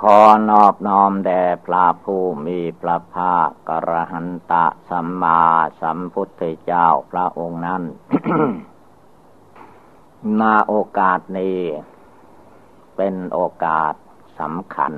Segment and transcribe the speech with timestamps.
[0.00, 0.18] ขอ
[0.50, 5.40] นอบน้อมแด่พระผู้มีพระภาคกระหันตะสัมมา
[5.80, 7.82] สัมพุทธเจ้าพระองค์นั้น
[10.40, 11.58] นาโอกาสนี้
[12.96, 13.94] เป็นโอกาส
[14.40, 14.92] สำคัญ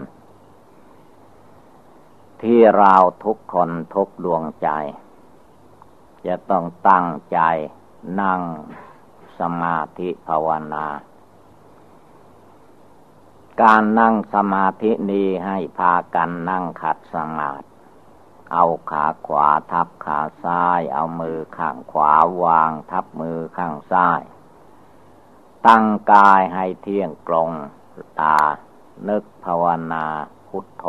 [2.42, 2.94] ที่เรา
[3.24, 4.68] ทุกคนทุกดวงใจ
[6.26, 7.40] จะต้องตั้งใจ
[8.20, 8.40] นั่ง
[9.38, 10.86] สมาธิภาวนา
[13.62, 17.66] การนั่งสมาธินี้ให้พากันนั่งขัดสมาธิ
[18.52, 24.22] เอาขาขวาทับขาซ้าย เอามือข้างขวาวางทับมือข้างซ้าย
[25.66, 27.50] ตั้งกายให้เที่ยงตรง
[28.20, 28.38] ตา
[29.08, 30.06] นึกภาวนา
[30.46, 30.84] พุทโธ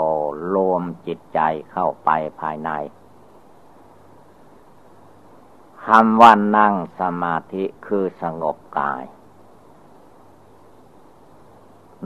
[0.54, 1.40] รวมจิตใจ
[1.72, 2.10] เข้าไป
[2.40, 2.72] ภายใน
[5.86, 9.04] คำว่านั่งสมาธิคือสงบกาย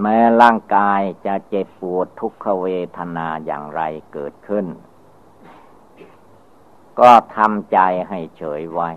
[0.02, 3.81] แม้ร่างกายจะเจ็บปวดทุกขเวทนาอย่างไร
[4.13, 4.66] เกิดขึ้น
[7.00, 7.77] ก็ทำใจ
[8.09, 8.89] ให้เฉยไว้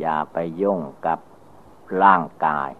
[0.00, 1.18] อย่าไปยุ่งกับ
[2.02, 2.70] ร่างกาย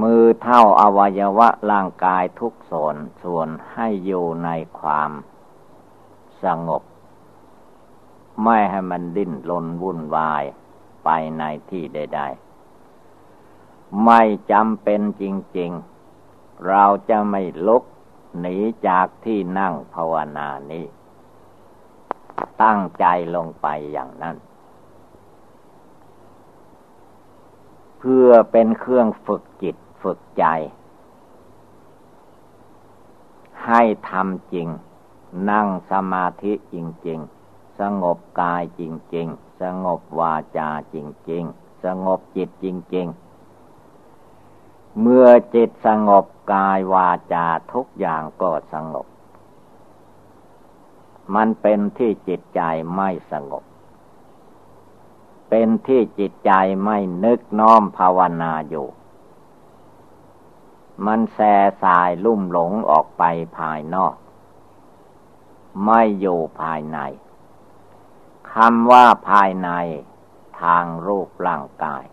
[0.00, 5.10] มือเท่าอวัยวะร่างกายทุกส่วนส่วนให้อยู่ในความ
[6.44, 6.82] สงบ
[8.44, 10.42] ไม่ให้มันดิ้นรนวุ่นวาย
[11.04, 11.08] ไป
[11.38, 12.43] ในที่ใด ๆ
[14.02, 15.24] ไม่จำเป็นจ
[15.58, 15.70] ริง
[16.18, 17.82] ๆ เราจะไม่ลุก
[18.40, 20.84] หนีจากที่นั่งภาวนานี้
[22.62, 24.36] ตั้งใจลงไปอย่างนั้น
[27.98, 30.44] เพื่อเป็นเครื่องฝึกจิตฝึกใจ
[33.66, 34.68] ให้ทำจริง
[35.50, 36.76] นั่งสมาธิจ
[37.08, 37.18] ริง
[37.48, 38.82] ๆ สงบกายจ
[39.14, 40.96] ริง ๆ สงบวาจาจ
[41.30, 43.23] ริง ๆ สงบจิตจริง ๆ
[45.00, 49.06] เมื่อจิตสงบกายวาจาทุกอย่างก็สงบ
[51.34, 52.60] มันเป็นที่จิตใจ
[52.96, 53.64] ไม่สงบ
[55.48, 56.52] เป็นที่จิตใจ
[56.84, 58.88] ไม่นึกน้อมภาวนาอยู่
[61.06, 63.22] มันแส่สายลุ่มหลงออกไป
[63.58, 64.14] ภายนอก
[65.84, 66.98] ไม่อยู่ภายใน
[68.52, 69.70] คำว่าภายใน
[70.60, 72.04] ทางรูปร่างกาย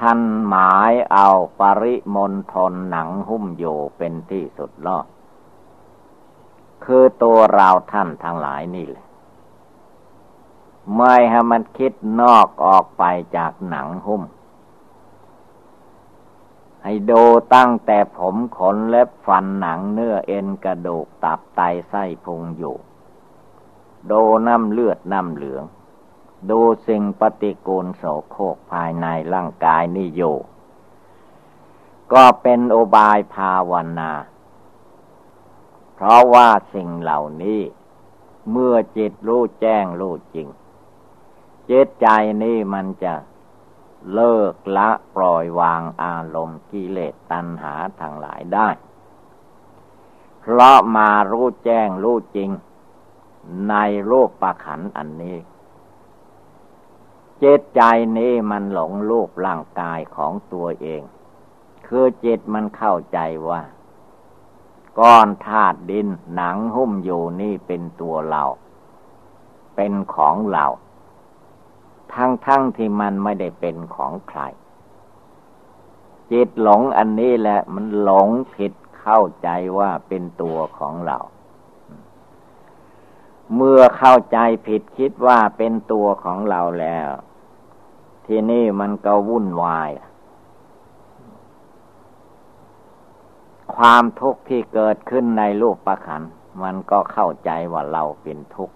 [0.00, 1.28] ท่านหมายเอา
[1.60, 5.06] ปริมณฑลหนังหุ้มอยู่เป็นที่สุดลอด
[6.84, 9.06] คือตัวเราท่านทั้งหลายนี่แหละ
[10.96, 13.04] ไม่ให้มันคิดนอกออกไป
[13.36, 14.22] จากหนังหุ้ม
[16.82, 17.22] ให้ดู
[17.54, 22.76] ตั้งแต่ผมขนเล็บฟันหนังเนื้อเอ็นกระดูกตับไตไส้พุงอยู่
[24.10, 25.64] ดูน้ำเลือดน้ำเหลือง
[26.50, 30.36] ดูสิ่งปฏิกูลโสโครกภายในร่างกายนี่อยู่
[32.12, 34.12] ก็เป็นโอบายภาวนา
[35.94, 37.60] เพราะว่าสิ่งเหล่านี้
[38.50, 40.48] เมื่อจิตรู้แจ้งรู้จริง
[41.70, 42.06] จิตใจ
[42.42, 43.14] นี่มันจะ
[44.14, 48.68] เลิกละปล่อยวางอารมณ์กิเลสตัณหาทางหลายได้
[50.40, 52.50] เพราะมารู้แจ้งรู้จริง
[53.68, 53.74] ใน
[54.10, 55.36] รูปประขันอันนี้
[57.42, 57.82] จิตใจ
[58.18, 61.02] นี้มันหลงรูปร่างกายของตัวเอง
[61.86, 63.18] คือจิตมันเข้าใจ
[63.48, 63.60] ว่า
[65.00, 68.44] ก้อนธาตุดินหนังหุ้มอยู่นี่เป็นตัวเรา
[69.76, 70.66] เป็นของเรา
[72.12, 74.40] ทั้งๆทที่มันไม่ได้เป็นของใคร
[76.32, 81.18] จิตหลงอันนี้แหละมันหลงผิดเข้าใจว่าเป็นตัวของเรา
[83.54, 87.08] เมื่อเข้าใจผิดคิดว่าเป็นตัวของเราแล้ว
[88.30, 89.90] ทีนี้มันก็วุ่นวาย
[93.74, 96.22] ความทุกข์ที่เกิดขึ้นในรูปประขัน
[96.62, 98.74] มันก็เข้าใจว่าเราเป็นทุกข์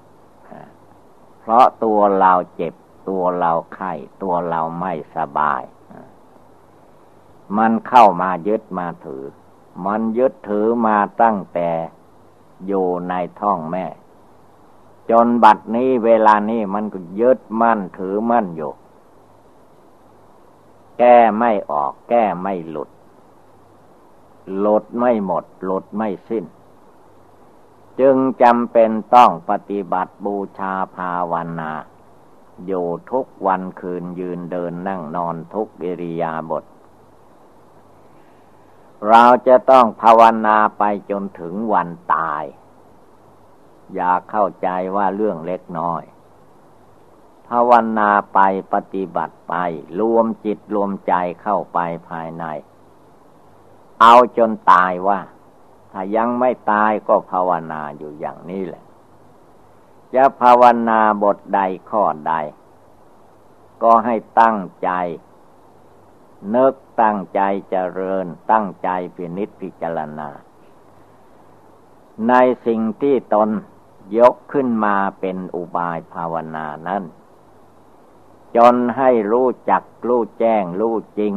[1.40, 2.74] เพราะตัวเราเจ็บ
[3.08, 5.62] ตัวเราไข้ ตัวเราไม่สบาย
[7.58, 9.24] มันเข้ามายึดมาถือ
[9.86, 11.70] มันยึดถือมาตั้งแต่
[12.66, 13.86] อยู่ในท้องแม่
[15.10, 18.72] จนบัดนี้เวลานี้มันก็ยึดมั่นถือมั่นอยู่
[20.98, 22.90] แก้ไม่ออก แก้ไม่หลุด
[24.58, 26.44] หลุดไม่หมด หลุดไม่สิ้น
[28.00, 31.72] จึงจำเป็นต้องปฏิบัติบูชาภาวนา
[32.66, 36.64] อยู่ทุกวันคืนยืนเดินนั่งนอนทุกอิริยาบถ
[39.08, 42.44] เราจะต้องภาวนาไปจนถึงวันตาย
[43.94, 48.40] อย่าเข้าใจว่าเรื่องเล็กน้อยาวนาไป
[48.72, 49.54] ปฏิบัติไป
[50.00, 51.78] รวมจิตรวมใจเข้าไป
[52.08, 52.44] ภายใน
[54.00, 55.20] เอาจนตายว่า
[55.92, 58.84] ถ้ายังไม่ตายก็ภาวนาอยู่อย่างนี้แหละ
[60.14, 61.60] จะภาวนาบทใด
[61.90, 62.34] ข้อใด
[63.82, 64.90] ก็ให้ตั้งใจ
[66.54, 67.40] นึกตั้งใจ
[67.70, 70.28] เจริญ ตั้งใจพินิจพิจารณา
[72.28, 72.34] ใน
[72.66, 73.48] สิ่งที่ตน
[74.18, 77.02] ยกขึ้นมาเป็นอุบายภาวนานั้น
[78.56, 81.34] จนให้รู้จักรู้แจ้งรู้จริง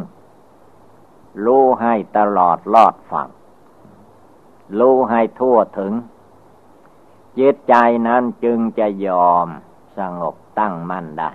[1.45, 3.29] รู้ให้ตลอดลอดฝัง
[4.79, 5.94] รู้ให้ทั่วถึง
[7.38, 7.73] จิตใจ
[8.07, 9.47] นั้นจึงจะยอม
[9.97, 11.31] สงบตั้งมั่นได้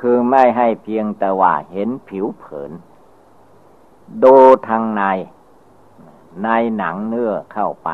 [0.00, 2.72] คือไม่ให้เพียงแต่ว่าเห็นผิวเผิน
[4.24, 4.36] ดู
[4.68, 5.02] ทางใน
[6.42, 7.90] ในหนังเนื้อเข้าไป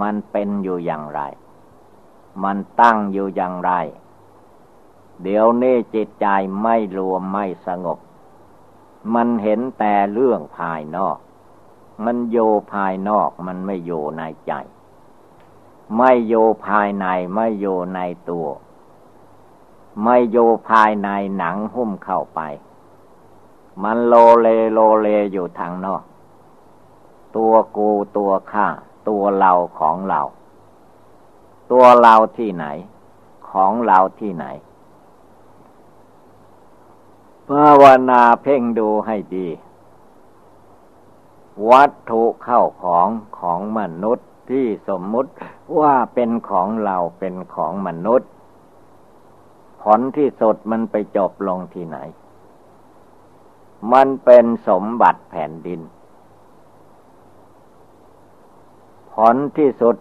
[0.00, 1.20] มันเป็นอยู่อย่างไร
[2.42, 3.72] มันตั้งอยู่อย่างไร
[5.22, 6.26] เดี๋ยวนี้จิตใจ
[6.62, 7.98] ไม่รวมไม่สงบ
[9.14, 11.18] มันเห็นแต่เรื่องภายนอก
[12.04, 12.38] มันโย
[12.72, 14.52] ภายนอกมันไม่โยในใจ
[15.96, 16.34] ไม่โย
[16.66, 18.00] ภายในไม่โยใน
[18.30, 18.48] ตัว
[20.02, 22.40] ไม่อยู่ภายในหนังหุ้มเข้าไป
[23.82, 26.02] มันโลเลโลเลอยู่ทางนอก
[27.36, 28.66] ตัวกูตัวข้า
[29.08, 30.20] ตัวเราของเรา
[31.70, 32.66] ตัวเราที่ไหน
[33.50, 34.46] ของเราที่ไหน
[37.48, 39.48] ภาวนาเพ่งดูให้ดี
[41.70, 43.08] วัตถุเข้าของ
[43.38, 45.30] ของมนุษย์ที่สมมุติ
[45.80, 48.30] ว่าเป็นของเราเป็นของมนุษย์
[49.82, 51.98] ผลที่สุดมันไปจบลงที่ไหน
[53.92, 55.80] มันเป็นสมบัติแผ่นดิน
[59.12, 59.96] ผลที่สุด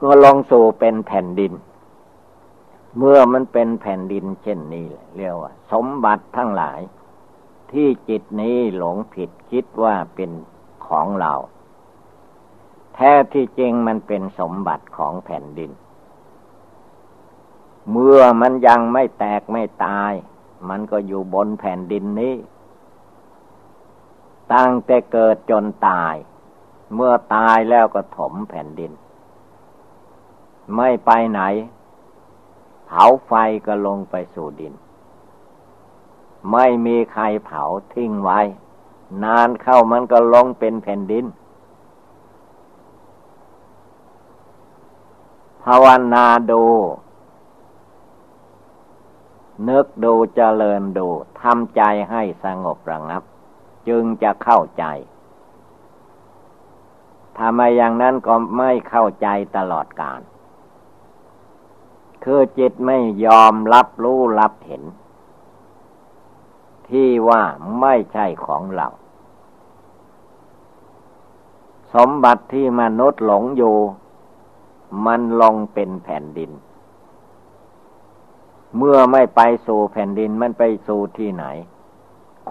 [0.00, 1.52] ก็ลงสู่เป็นแผ่นดิน
[2.96, 4.86] เมื่อมันเป็นแผ่นดินเช่นนี้
[5.16, 6.80] เรียกว่า สมบัติทั้งหลาย
[7.72, 10.30] ที่จิตนี้หลงผิดคิดว่าเป็น
[10.86, 11.32] ของเรา
[12.94, 15.70] แท้ที่จริงมันเป็นสมบัติของแผ่นดิน
[17.90, 20.12] เมื่อมันยังไม่แตกไม่ตาย
[20.68, 22.34] มันก็อยู่บนแผ่นดินนี้
[24.52, 26.14] ตั้งแต่เกิดจนตาย
[26.94, 28.92] เมื่อตายแล้วก็ถมแผ่นดิน
[30.74, 31.40] ไม่ไปไหน
[32.86, 33.32] เผาไฟ
[33.66, 34.74] ก็ลงไปสู่ดิน
[36.52, 38.40] ไม่มีใครเผาทิ้งไว้
[39.24, 41.24] นานเข้ามันก็ลงเป็นแผ่นดิน
[45.62, 46.64] ภาวนาดู
[49.68, 51.06] นึกดูเจริญดู
[51.40, 53.22] ทำใจให้สงบระงับ
[53.88, 54.84] จึงจะเข้าใจ
[57.38, 60.20] ทำไมอย่างนั้นก็ไม่เข้าใจตลอดกาล
[62.28, 64.82] คือจิตไม่ยอมรับรู้รับเห็น
[66.88, 67.42] ที่ว่า
[67.80, 68.88] ไม่ใช่ของเรา
[71.94, 73.76] สมบัติที่มนุษย์หลงอยู่
[75.06, 76.50] มันลงเป็นแผ่นดิน
[78.76, 81.44] เมื่อไม่ไปสู่แผ่นดินมันไปสู่ที่ไหน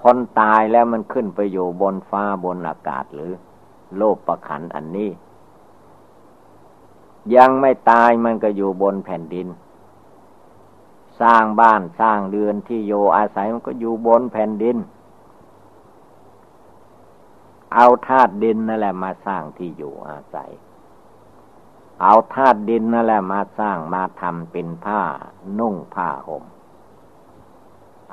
[0.02, 3.32] คนตายแล้วมันขึ้นไปอยู่บนฟ้าบนอากาศหรือ
[3.98, 5.10] โลกประขันอันนี้
[7.36, 9.50] ยังไม่ตายมันก็อยู่บนแผ่นดิน
[11.22, 14.78] สร้างบ้านสร้างเรือนที่โยอาศัยมันก็อยู่บนแผ่นดิน
[17.76, 20.50] เอาธาตุดินนั่นแหละมาสร้างที่อยู่อาศัย
[22.02, 25.02] เอาธาตุดินนั่นแหละมาสร้างมาทำเป็นผ้า
[25.60, 26.44] นุ่งผ้าห่ม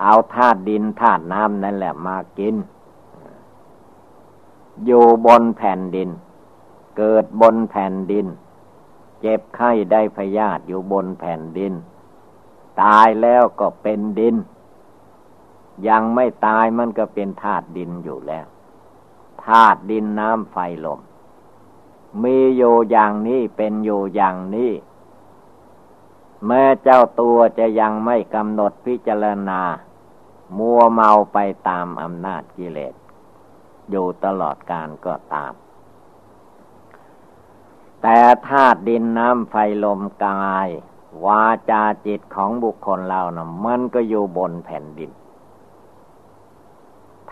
[0.02, 2.56] เอาธาตุดินธาตุน้ำนั่นแหละมากิน
[4.86, 6.08] อยู่บนแผ่นดิน
[6.96, 8.26] เกิดบนแผ่นดิน
[9.20, 11.72] เจ็บไข้ได้พยาธิอยู่บนแผ่นดิน
[12.82, 14.36] ตายแล้วก็เป็นดิน
[15.88, 18.46] ยังไม่ตายมันก็เป็นธาตุดินอยู่แล้ว
[19.44, 21.00] ธาตุดินน้ำไฟลม
[22.22, 24.72] มีอยู่อย่างนี้เป็นอยู่อย่างนี้
[26.46, 29.60] แม้เจ้าตัวจะยังไม่กำหนดพิจารณา
[30.58, 31.38] มัวเมาไป
[31.68, 32.94] ตามอำนาจกิเลส
[33.90, 35.52] อยู่ตลอดการก็ตาม
[38.02, 40.68] แต่ธาตุดินน้ำไฟลมกาย
[41.26, 45.10] วาจาจิตของบุคคลเรานะ่ะมันก็อยู่บนแผ่นดิน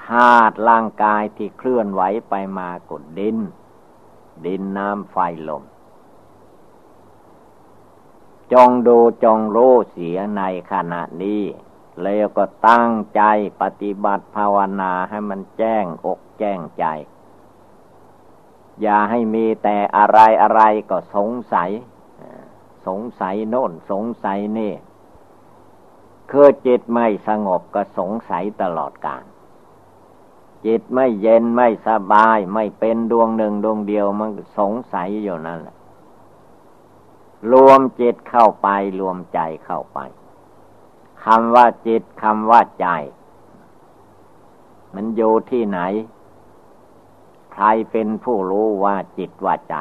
[0.02, 3.38] ธาตุร่างกายที่เคลื่อนไหวไปมากดดิน
[4.46, 5.16] ดินน้ำไฟ
[5.48, 5.62] ลม
[8.52, 10.42] จงดูจงรู้เสียใน
[10.72, 11.42] ขณะนี้
[12.02, 13.22] แล้วก็ตั้งใจ
[13.60, 16.84] ปฏิบัติภาวนาให้มันแจ้งอกแจ้งใจ
[18.80, 21.70] อย่าให้มีแต่อะไรอะไรก็สงสัย
[22.90, 24.72] สงสัยโน่นสงสัยนี่
[26.30, 29.24] คือจิตไม่สงบก็สงสัยตลอดกาล
[30.66, 35.76] จิตไม่เย็นไม่สบายไม่เป็นดวงหนึ่งดวงเดียวมันสงสัยอยู่นั่นแหละ
[37.52, 38.68] รวมจิตเข้าไป
[39.00, 39.98] รวมใจเข้าไป
[41.24, 42.86] คำว่าจิตคำว่าใจ
[44.94, 45.80] มันอยู่ที่ไหน
[47.52, 49.76] ใครเป็นผู้รู้ว่าจิตว่าใจ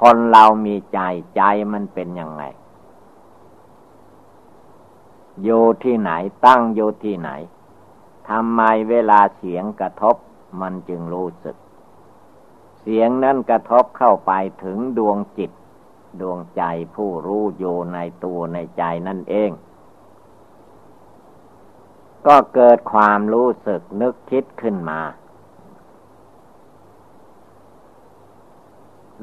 [0.00, 1.00] คนเรามีใจ
[1.36, 2.42] ใจมันเป็นยังไง
[5.42, 6.10] อยู่ที่ไหน
[6.46, 7.30] ตั้งอยู่ที่ไหน
[8.28, 10.16] ทำไมเวลาเสียงกระทบ
[10.60, 11.56] มันจึงรู้สึก
[12.80, 14.32] เสียงนั้นกระทบเข้าไป
[14.64, 15.50] ถึงดวงจิต
[16.20, 16.62] ดวงใจ
[16.94, 19.50] ผู้รู้อยู่ในตัวในใจนั่นเอง
[22.26, 25.00] ก็เกิดความรู้สึกนึกคิดขึ้นมา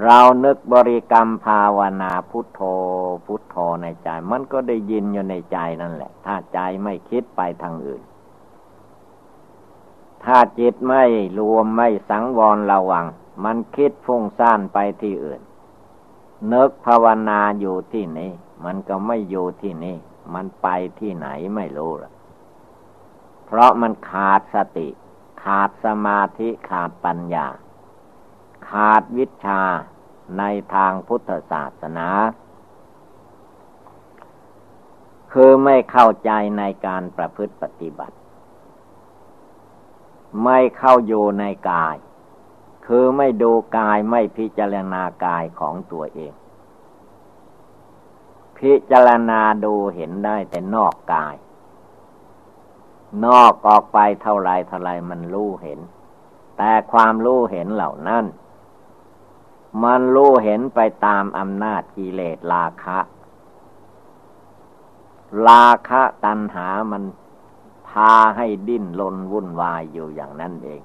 [0.01, 2.61] เรานึกบริกรรมภาวนาพุทโธ
[3.25, 8.03] พุทโธในใจ มันก็ได้ยินอยู่ในใจนั่นแหละ ถ้าใจไม่คิดไปทางอื่น
[10.23, 11.03] ถ้าจิตไม่
[11.39, 13.05] รวมไม่สังวรระวัง
[13.43, 15.41] มันคิดฟุ้งซ่านไปที่อื่น
[16.53, 18.31] นึกภาวนาอยู่ที่นี้
[18.65, 19.97] มันก็ไม่อยู่ที่นี่
[20.33, 20.67] มันไป
[20.99, 22.11] ที่ไหนไม่รู้ละ
[23.45, 24.87] เพราะมันขาดสติ
[25.43, 27.47] ขาดสมาธิขาดปัญญา
[28.73, 29.61] ขาดวิชา
[30.37, 32.09] ในทางพุทธศาสนา
[35.31, 38.15] คือไม่เข้าใจในการประพฤติปฏิบัติ
[40.43, 41.95] ไม่เข้าอยู่ในกาย
[42.85, 46.33] คือไม่ดูกายไม่พิจารณากายของตัวเอง
[48.57, 51.35] พิจารณาดูเห็นได้แต่นอกกาย
[53.25, 55.79] นอกออกไปเท่าไรเท่าไรมันรู้เห็น
[56.57, 58.25] แต่ความรู้เห็นเหล่านั้น
[59.81, 62.99] มันรู้เห็นไปตามอำนาจกิเลสราคะ
[65.47, 67.03] ราคะตัณหามัน
[67.87, 70.81] พาให้ดิ้นลนวุ่นวายอยู่อย่างนั้นเอง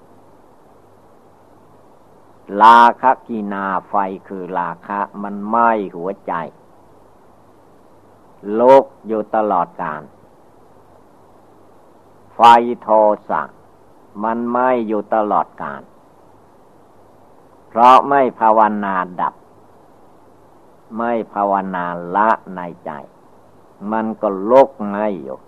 [2.63, 3.95] ราคะกีนาไฟ
[4.29, 6.33] คือราคะมันไหม้หัวใจ
[8.55, 10.03] โลกอยู่ตลอดกาล
[12.35, 12.41] ไฟ
[12.83, 12.89] โท
[13.29, 13.43] สะ
[14.25, 15.83] มันไหม้อยู่ตลอดกาล
[17.69, 19.35] เพราะไม่ภาวนาดับ
[20.97, 21.85] ไม่ภาวนา
[22.17, 22.91] ละในใจ
[23.93, 25.39] มันก็ลกไงอยู่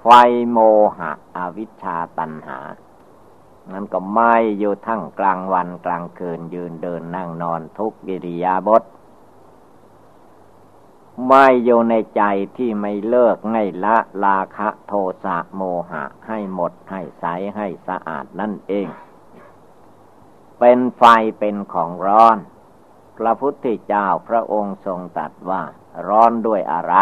[0.00, 0.06] ไฟ
[0.50, 0.58] โม
[0.98, 2.58] หะอวิชชาตันหา
[3.72, 4.18] มันก็ไหม
[4.58, 8.82] อยู่ทั้งกลางวันกลางคืนยืนเดินนั่งนอนทุกกิริยาบท
[11.26, 12.22] ไหม้อยู่ในใจ
[12.56, 14.92] ที่ไม่เลิกไงละราคะโท
[15.24, 17.24] สะโมหะให้หมดให้ใส
[17.56, 18.88] ให้สะอาดนั่นเอง
[20.58, 21.04] เป็นไฟ
[21.38, 22.38] เป็นของร้อน
[23.18, 25.62] พระพุทธเจ้าพระองค์ทรงตรัสว่า
[26.08, 26.94] ร้อนด้วยอะไร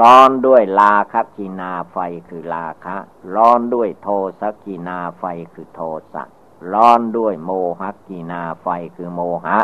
[0.00, 1.96] ร้อนด้วยราคัคคินาไฟ
[2.28, 2.96] คือราคะ
[3.34, 4.08] ร้อนด้วยโท
[4.40, 5.80] สัคคินาไฟคือโท
[6.12, 6.24] สะ
[6.72, 8.66] ร้อนด้วยโมหกินาไฟ
[8.96, 9.58] คือโมหะ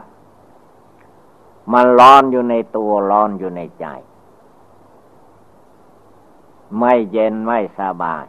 [1.72, 3.86] มันร้อนอยู่ในตัวร้อนอยู่ในใจ
[6.78, 8.24] ไม่เย็นไม่สบาย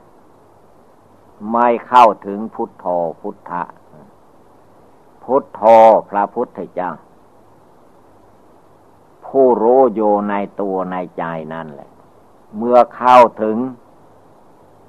[1.52, 2.86] ไม่เข้าถึงพุทโธ
[3.22, 3.64] พุทธะ
[5.24, 5.62] พุทโธ
[6.10, 6.92] พระพุทธเจ้า
[9.26, 11.90] ผู้รู้อยู่ในตัวในใจนั่นแหละ
[12.58, 13.58] เมื่อเข้าถึง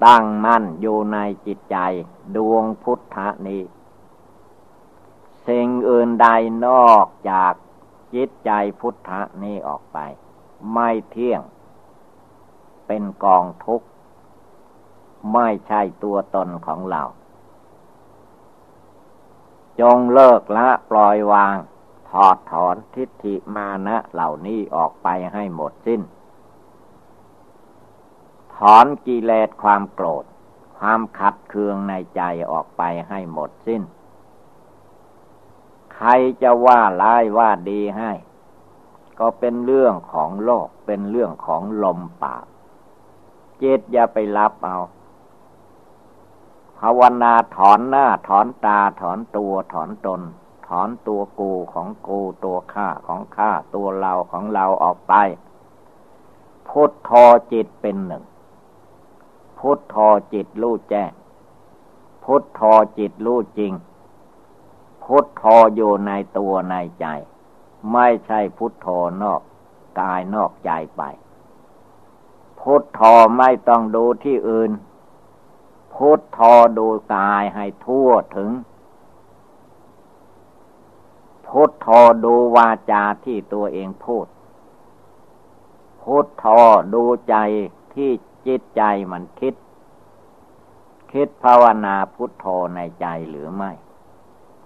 [0.05, 1.77] ตั้งมั่นอยู่ในจิตใจ
[2.35, 3.61] ดวงพุทธะนี้
[5.47, 6.27] สิ่งอื่นใด
[6.65, 7.53] นอกจาก
[8.13, 9.97] จิตใจพุทธะนี้ออกไป
[10.73, 11.41] ไม่เที่ยง
[12.87, 13.87] เป็นกองทุกข์
[15.33, 17.03] ไม่ใช่ตัวตนของเรา
[19.79, 21.55] จงเลิกละปล่อยวาง
[22.09, 26.01] ถอดถอนทิฏฐิมานะเหล่านี้ออกไปให้หมดสิ้น
[28.55, 30.25] ถอนกิเลสความโกรธ
[30.77, 33.81] ความขัดเคืองในใจออกไปให้หมดสิ้น
[35.95, 36.09] ใคร
[36.41, 38.11] จะว่าร้ายว่าดีให้
[39.19, 42.45] ก็เป็นเรื่องของโลกเป็นเรื่องของลมปาก
[43.57, 44.77] เจตอย่าไปรับเอา
[46.81, 50.21] ภาวนาถอนหน้า ถอนตาถอนตัวถอนตน
[50.67, 55.13] ถอนตัวกูของกูตัวข้าของข้าตัวเราของเราออกไป
[56.67, 57.11] พุทโธ
[57.53, 58.23] จิตเป็นหนึ่ง
[59.59, 59.95] พุทโธ
[60.33, 61.11] จิตรู้แจ้ง
[62.23, 62.61] พุทโธ
[62.97, 63.73] จิตรู้จริง
[65.03, 65.43] พุทโธ
[65.75, 67.05] อยู่ในตัวในใจ
[67.93, 68.87] ไม่ใช่พุทโธ
[69.21, 69.41] นอก
[69.99, 71.01] กายนอกใจไป
[72.59, 73.01] พุทโธ
[73.37, 74.71] ไม่ต้องดูที่อื่น
[76.05, 76.39] พุทโธ
[76.77, 78.51] ดูกายให้ทั่วถึง
[81.47, 81.87] พุทโธ
[82.23, 84.27] ดูวาจาที่ตัวเองพูด
[86.01, 86.45] พุทโธ
[86.93, 87.35] ดูใจ
[87.93, 88.11] ที่
[88.47, 88.81] จิตใจ
[89.11, 89.53] มันคิด
[91.11, 93.71] คิดภาวนาพุทโธในใจหรือไม่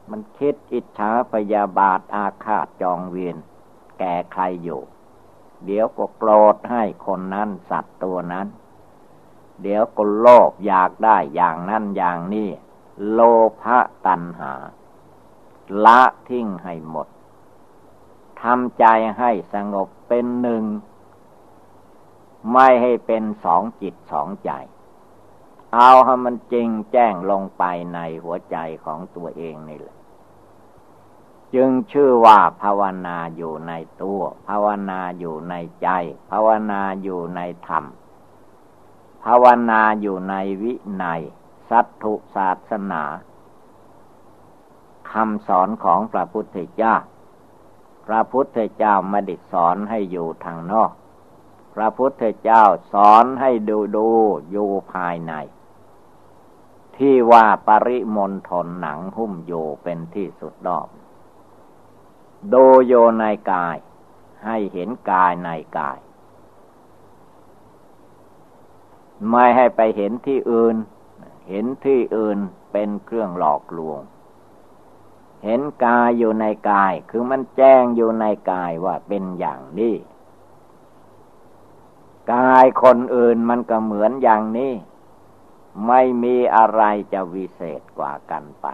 [0.10, 3.38] มันคิดอิจฉาพยาบาทอาฆาตจองเวียน
[4.00, 4.82] แก่ใครอยู่
[5.66, 8.48] เดี๋ยวก็โกรธให้คนนั้นสัตว์ตัวนั้น
[9.62, 12.50] เดี๋ยวก็โลภอยากได้อย่างนั้นอย่างนี้
[13.12, 13.20] โล
[13.62, 14.54] ภะตัณหา
[15.86, 17.08] ละทิ้งให้หมด
[18.42, 18.86] ทำใจ
[19.18, 20.64] ให้สงบเป็นหนึ่ง
[22.52, 24.52] ไม่ให้เป็นสองจิตสองใจ
[25.74, 29.98] เอาให้มันจริงแจ้งลงไปในหัวใจของตัวเองนี่แหละ
[31.54, 35.90] จึงชื่อว่าภาวนาอยู่ในตัว ภาวนาอยู่ในใจ
[36.32, 37.86] ภาวนาอยู่ในธรรม
[39.26, 41.06] ภาวนาอยู่ในวิใน
[41.70, 43.04] สัตถุศาสนา
[45.12, 46.96] คำสอนของพระพุทธเจ้า
[48.06, 50.92] พระพุทธเจ้าไม่ได้สอนให้อยู่ทางนอก
[51.76, 52.64] พระพุทธเจ้า
[52.94, 54.10] สอนให้ดูดู
[54.50, 55.34] อยู่ภายใน
[56.98, 60.88] ที่ว่าปริมณฑลหนังหุ้มอยู่เป็นที่สุดดอก
[62.54, 63.78] ดูโยในกาย
[64.46, 65.98] ให้เห็นกายในกาย
[69.30, 70.76] ไม่ให้ไปเห็นที่อื่น
[71.50, 72.38] เห็นที่อื่น
[72.72, 74.02] เป็นเครื่องหลอกลวง
[75.44, 79.96] เห็นกายอยู่ในกาย คือมันแจ้งอยู่ในกายว่าเป็นอย่างนี้
[82.34, 84.74] กายคนอื่นมันก็เหมือนอย่างนี้
[85.88, 86.82] ไม่มีอะไร
[87.14, 88.68] จะวิเศษกว่ากันไป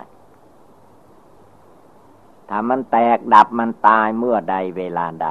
[2.49, 5.27] ถ้ามันแตกดับมันตายเมื่อใดเวลาใด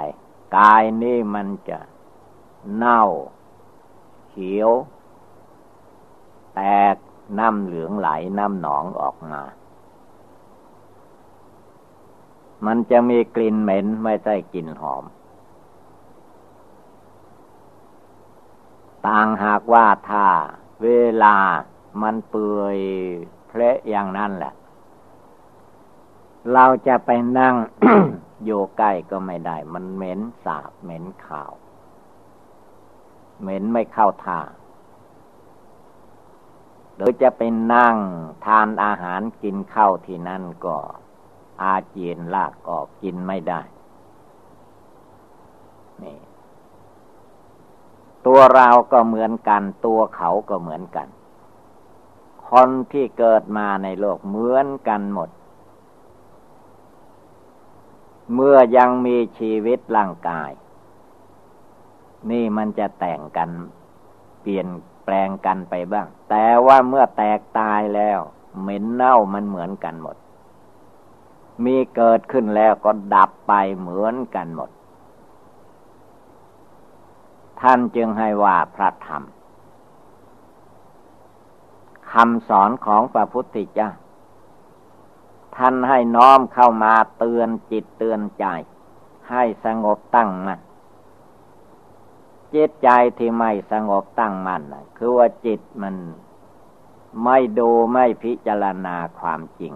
[0.59, 1.79] กายนี่มันจะ
[2.77, 3.03] เน่า
[4.29, 4.71] เขียว
[6.93, 6.95] ก
[7.39, 9.43] น้ำเหลืองไหลน้ำหนองออกมา
[12.67, 15.05] มันจะมีกลิ่นเหม็นไม่ใช่กลิ่นหอม
[19.07, 20.27] ต่างหากว่าถ้า
[20.83, 20.89] เว
[21.23, 21.37] ลา
[22.03, 22.79] มันเปื่อย
[23.49, 24.55] เพละอย่างนั้นแหละ
[26.53, 27.55] เราจะไปนั่ง
[28.45, 31.53] อยู่ใกล้ก็ไม่ได้ มันเหม็นสาบเหม็นข่าว
[33.41, 34.41] เหม็นไม่เข้าท่า
[37.01, 37.43] หรือจะไป
[37.75, 37.97] นั่ง
[38.45, 40.77] ทานอาหารกินข้าวที่นั่นก็
[41.63, 43.61] อาเจียนลากออกกินไม่ได้
[46.03, 46.19] นี่
[48.27, 51.09] ตัวเราก็เหมือนกัน ตัวเขาก็เหมือนกัน
[52.49, 55.31] คนที่เกิดมาในโลกเหมือนกันหมด
[58.35, 60.51] เมื่อยังมีชีวิตร่างกาย
[62.31, 63.51] นี่มันจะแต่งกัน
[64.43, 64.67] เปลี่ยน
[65.13, 68.19] ลงกันไปบ้าง แต่ว่าเมื่อแตกตายแล้ว
[68.61, 70.17] เหม็นเน่ามันเหมือนกันหมด
[71.65, 74.71] มีเกิดขึ้นแล้วก็ดับไปเหมือนกันหมด
[77.61, 79.23] ท่านจึงให้ว่าพระธรรม
[82.13, 83.91] คำสอนของพระพุทธเจ้า
[85.57, 88.45] ท่านให้น้อมเข้ามาเตือนจิตเตือนใจ
[89.31, 90.61] ให้สงบตั้งมัน่น
[92.55, 94.63] จิตใจที่ไม่สงบตั้งมั่น
[94.97, 95.95] คือว่าจิตมัน
[97.25, 99.73] ไม่ดูไม่พิจารณาความจริง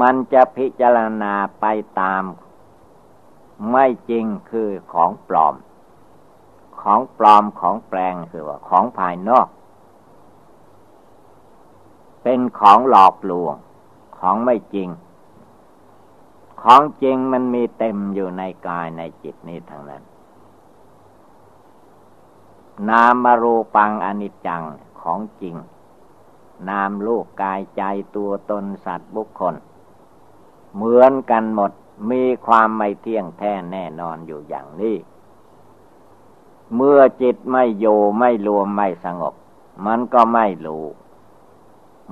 [0.00, 1.64] มันจะพิจารณาไป
[2.00, 2.22] ตาม
[3.70, 5.54] ไม่จริงคือของปลอม
[6.82, 9.48] ของปลอมของแปลงคือว่าของภายนอก
[12.22, 13.56] เป็นของหลอกลวง
[14.18, 14.88] ของไม่จริง
[16.62, 20.02] ของจริงมันมีเต็มอยู่ในกายในจิตนี้ทั้งนั้น
[22.88, 24.62] นามารูปังอนิจจัง
[25.00, 25.56] ของจริง
[26.68, 27.82] นามลูกกายใจ
[28.16, 29.54] ตัวตนสัตว์บุคคล
[30.74, 31.72] เหมือนกันหมด
[32.10, 34.96] มีความไม่เที่ยงแท้แน่นอนอยู่อย่างนี้
[36.74, 37.86] เมื่อจิตไม่โย
[38.18, 39.34] ไม่รวมไม่สงบ
[39.86, 40.84] มันก็ไม่รู้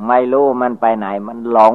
[0.06, 1.74] ไม่รู้มันไปไหนมันหลง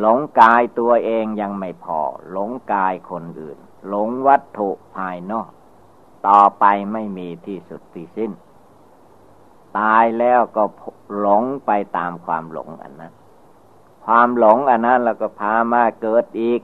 [0.00, 5.48] หลงกายตัวเองยังไม่พอ หลงกายคนอื่น หลงวัตถุภายนอก
[6.28, 8.32] ต่อไปไม่มีที่สุดที่สิ้น
[9.78, 10.64] ตายแล้วก็
[11.18, 13.12] หลงไปตามความหลงอันนั้น
[14.04, 16.60] ความหลงอันนั้นเราก็พามาเกิดอีก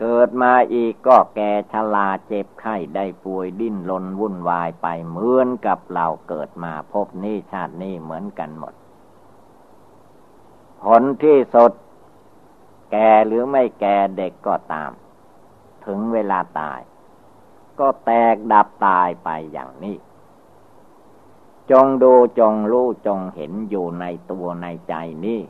[0.00, 8.74] เกิดมาอีกก็แก่ชราเจ็บไข้ได้ป่วยดิ้นรนวุ่นวายไปเหมือนกับเราเกิดมาพบนี้ชาตินี้เหมือนกันหมด
[10.82, 11.72] ผลที่สด
[12.92, 14.90] แก่หรือไม่แก่เด็กก็ตาม
[15.86, 16.80] ถึงเวลาตาย
[17.78, 19.96] ก็แตกดับตายไปอย่างนี้
[21.70, 25.40] จงดูจงรู้จงเห็นอยู่ในตัวในใจนี้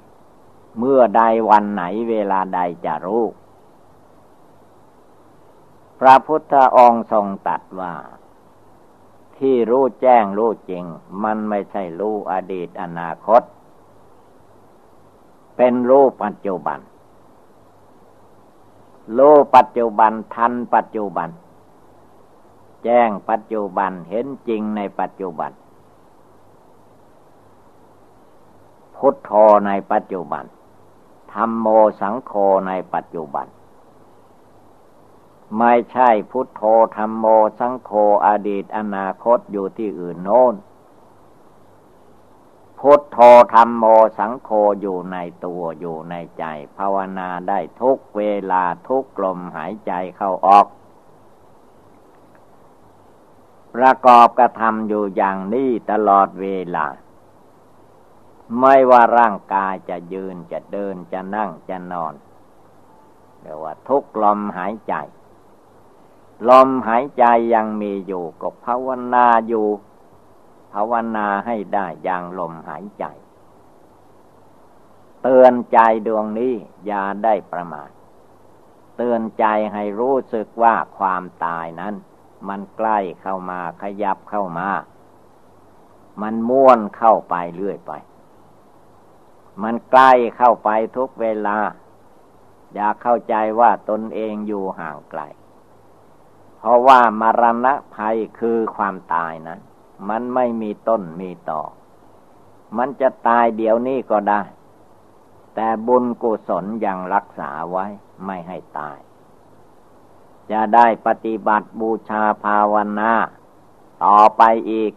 [0.78, 3.24] เมื่อใดวันไหนเวลาใดจะรู้
[6.00, 7.94] พระพุทธองค์ทรงตัดว่า
[9.36, 10.84] ที่รู้แจ้งรู้จริง
[11.22, 13.42] มันไม่ใช่รู้อดีตอนาคต
[15.56, 16.78] เป็นรู้ปัจจุบัน
[19.18, 21.28] รู้ปัจจุบันทันปัจจุบัน
[22.84, 25.50] แจ้งปัจจุบันเห็นจริงในปัจจุบัน
[28.96, 29.30] พุทโธ
[29.66, 30.44] ในปัจจุบัน
[31.32, 31.66] ธรรมโม
[32.00, 32.32] สังโฆ
[32.68, 33.46] ในปัจจุบัน
[35.58, 36.62] ไม่ใช่พุทโธ
[36.96, 37.26] ธรรมโม
[37.58, 37.90] สังโฆ
[38.26, 40.54] อดีตอนาคตอยู่ที่อื่นโน้น
[42.78, 43.18] พุทโธ
[43.54, 43.84] ธรรมโม
[44.18, 46.44] สังโฆอยู่ในตัวอยู่ในใจ
[46.76, 50.66] ภาวนาได้ทุกเวลาทุกลมหายใจเข้าออก
[53.74, 56.86] ประกอบกระทำอยู่อย่างนี้ตลอดเวลา
[58.60, 62.14] ไม่ว่าร่างกายจะยืนจะเดินจะนั่งจะนอน
[63.40, 64.94] เรียกว่าทุกลมหายใจ
[66.48, 69.66] ลมหายใจยังมีอยู่ก็ภาวนาอยู่
[70.72, 73.04] ภาวนาให้ได้อย่างลมหายใจ
[75.22, 76.54] เตือนใจดวงนี้
[76.86, 77.90] อย่าได้ประมาท
[78.96, 81.94] เตือนใจให้รู้สึกว่าความตายนั้น
[82.48, 84.68] มันใกล้เข้ามาขยับเข้ามา
[86.22, 87.92] มันม้วนเข้าไปเรื่อยไป
[89.62, 91.58] มันใกล้เข้าไปทุกเวลา
[92.74, 95.20] อย่าเข้าใจว่าตนเองอยู่ห่างไกล
[96.58, 99.58] เพราะว่ามรณะภัยคือความตายนะ
[100.08, 101.62] มันไม่มีต้นมีต่อ
[102.78, 104.42] มันจะตายเดี๋ยวนี้ก็ได้
[105.54, 107.86] แต่บุญกุศลยังรักษาไว้
[108.26, 108.98] ไม่ให้ตาย
[110.50, 113.12] จะได้ปฏิบัติบูชาภาวนา
[114.04, 114.92] ต่อไปอีก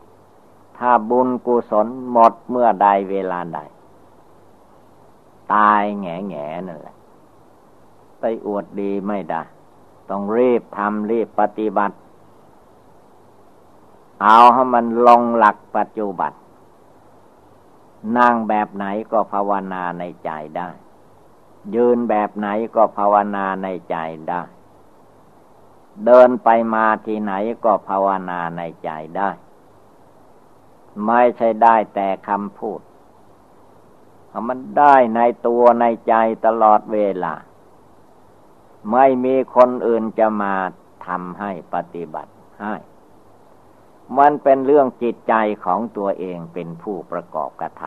[0.77, 3.59] ถ้าบุญกุศลหมดเมื่อใดเวลาใด
[5.53, 6.97] ตายแง่แง่นั่นแหละ
[8.19, 9.41] ไปอวดดีไม่ได้
[10.09, 11.95] ต้องรีบทำรีบปฏิบัติ
[14.23, 16.31] เอาให้มันลงหลักปัจจุบัน
[18.17, 20.69] นั่งแบบไหนก็ภาวนาในใจได้
[21.75, 23.95] ยืนแบบไหนก็ภาวนาในใจ
[24.29, 24.41] ได้
[26.06, 29.29] เดินไปมาที่ไหนก็ภาวนาในใจได้
[31.06, 32.82] ไม่ใช่ได้แต่คำพูด
[34.47, 36.13] มันได้ในตัวในใจ
[36.45, 37.34] ตลอดเวลา
[38.91, 40.53] ไม่มีคนอื่นจะมา
[41.08, 42.75] ทำให้ปฏิบัติให้
[44.17, 45.34] มันเป็นเรื่องจิตใจ
[45.65, 47.84] ของตัวเองเป็นผู้ประกอบกระท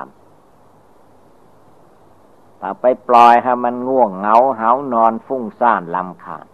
[1.69, 6.47] ำถ้าไปปล่อยให้มันง่วงเหงาเหานอนฟุ้งซ่านลำคาญ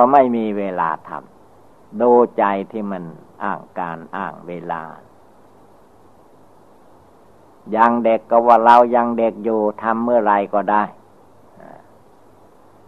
[0.00, 3.04] ก็ไม่มีเวลาทำดูใจที่มัน
[3.42, 4.82] อ้างการอ้างเวลา
[7.76, 10.84] ยังเด็กก็ว่าเรายังเด็กอยู่ทำเมื่อไรก็ได้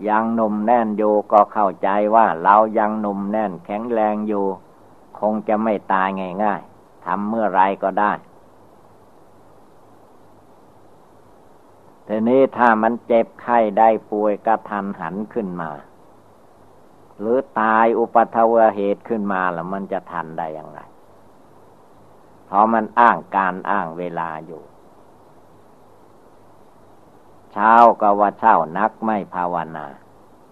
[0.08, 4.44] ยังหนุ่มแน่นอยู่ก็เข้าใจว่าเรายังหนุ่มแน่นแข็งแรงอยู่
[5.18, 6.08] คงจะไม่ตาย
[6.44, 8.12] ง่ายๆทำเมื่อไรก็ได้
[12.06, 15.70] ทีนี้ถ้ามันเจ็บไข้ได้ป่วยกระทันหันขึ้นมา
[17.20, 20.80] หรือตายอุปัทวเหตุขึ้นมาแล้วมันจะทันได้อย่างไร
[22.46, 24.62] เพราะมันอ้างการอ้างเวลาอยู่
[27.52, 29.86] เช้าก็ว่าเช้านักไม่ภาวนา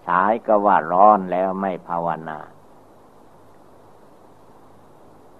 [0.07, 2.37] สายก็ว่าร้อนแล้วไม่ภาวนา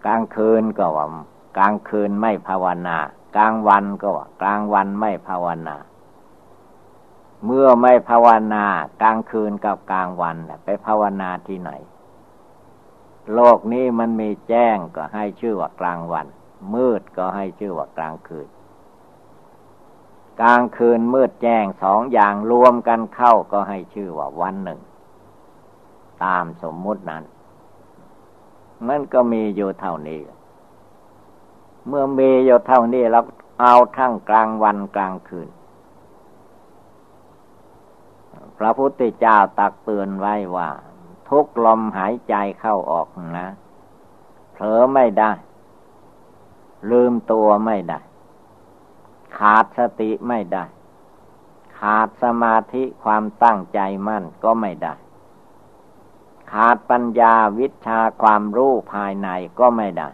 [0.05, 1.05] กลางคืนก็ว่า
[1.57, 2.97] กลางคืนไม่ภาวนา
[3.35, 5.75] กลางวันก็ว่ากลางวันไม่ภาวนา
[7.45, 8.65] เมื่อไม่ภาวนา
[9.01, 11.71] กลางคืนกับกลางวันไปภาวนาที่ไหน
[13.33, 16.27] โลกนี้มันมีแจ้งก็ให้ชื่อว่ากลางวัน
[16.73, 18.47] มืดก็ให้ชื่อว่ากลางคืน
[20.41, 24.79] กลางคืนมืดแจ้งสองอย่างรวมกันเข้าก็ให้ชื่อว่าวันหนึ่ง
[26.23, 27.23] ตามสมมุตินั้น
[28.87, 30.21] มันก็มีอยู่เท่านี้
[31.87, 33.19] เมื่อมีอยู่เท่านี้เรา
[33.61, 35.49] เอาทั้งกลางวันกลางคืน
[38.57, 40.69] พระพุทธเจ้าตักเตือนไว้ว่า
[41.29, 43.47] ทุกลมหายใจเข้าออกนะ
[44.51, 45.31] เผลอไม่ได้
[46.91, 47.99] ลืมตัวไม่ได้
[49.37, 50.63] ขาดสติไม่ได้
[51.79, 54.93] ขาดสมาธิความตั้งใจมั่นก็ไม่ได้
[56.51, 60.09] ขาดปัญญาวิชาความรู้ภายในก็ไม่ได้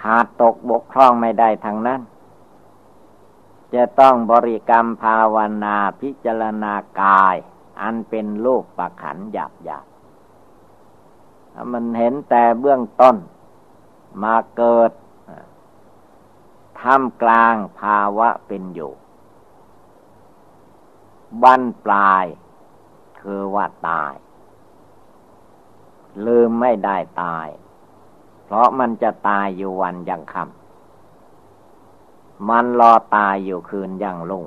[0.00, 2.00] ขาดตกบกพร่องไม่ได้ทางนั้น
[3.76, 7.36] จะต้องบริกรรมภาวนาพิจารณากาย
[7.80, 9.86] อันเป็นลูกประขันหยาบหยาบ
[11.72, 13.16] มันเห็นแต่เบื้องต้น
[14.22, 14.90] มาเกิด
[16.80, 18.92] ท่ามกลางภาวะเป็นอยู่
[21.42, 22.24] บั้นปลาย
[23.20, 24.12] คือว่าตาย
[26.26, 27.48] ลืมไม่ได้ตาย
[28.44, 30.65] เพราะมันจะตายอยู่วันยังคำ
[32.48, 34.44] มันรอตายอยู่คืนยังลุง